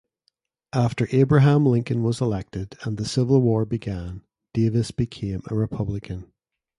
After 0.73 1.07
Abraham 1.11 1.63
Lincoln 1.63 2.01
was 2.01 2.21
elected 2.21 2.75
and 2.81 2.97
the 2.97 3.05
Civil 3.05 3.39
War 3.41 3.65
began, 3.65 4.23
Davis 4.51 4.89
became 4.89 5.43
a 5.47 5.53
Republican. 5.53 6.33